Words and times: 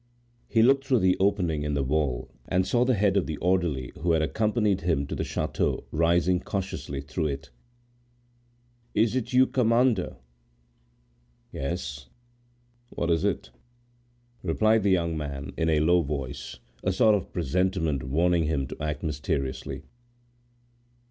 He 0.47 0.63
looked 0.63 0.87
toward 0.87 1.03
the 1.03 1.15
opening 1.19 1.61
in 1.61 1.75
the 1.75 1.83
wall, 1.83 2.31
and 2.47 2.65
saw 2.65 2.83
the 2.83 2.95
head 2.95 3.15
of 3.17 3.27
the 3.27 3.37
orderly 3.37 3.91
who 3.99 4.13
had 4.13 4.23
accompanied 4.23 4.81
him 4.81 5.05
to 5.05 5.13
the 5.13 5.23
chateau 5.23 5.83
rising 5.91 6.39
cautiously 6.39 7.01
through 7.01 7.27
it. 7.27 7.51
"Is 8.95 9.15
it 9.15 9.31
you, 9.31 9.45
commander?" 9.45 10.15
"Yes. 11.51 12.09
What 12.89 13.11
is 13.11 13.23
it?" 13.23 13.51
replied 14.41 14.81
the 14.81 14.89
young 14.89 15.15
man, 15.15 15.53
in 15.55 15.69
a 15.69 15.81
low 15.81 16.01
voice, 16.01 16.57
a 16.83 16.91
sort 16.91 17.13
of 17.13 17.31
presentiment 17.31 18.01
warning 18.01 18.45
him 18.45 18.65
to 18.69 18.81
act 18.81 19.03
mysteriously. 19.03 19.83